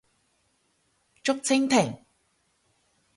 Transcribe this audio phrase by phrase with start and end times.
[1.21, 2.03] 竹蜻蜓